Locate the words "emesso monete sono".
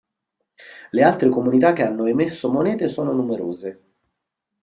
2.07-3.11